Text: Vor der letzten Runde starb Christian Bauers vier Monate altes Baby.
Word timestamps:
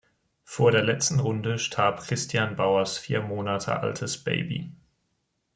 Vor 0.43 0.71
der 0.71 0.81
letzten 0.81 1.19
Runde 1.19 1.59
starb 1.59 2.01
Christian 2.01 2.55
Bauers 2.55 2.97
vier 2.97 3.21
Monate 3.21 3.81
altes 3.81 4.23
Baby. 4.23 4.71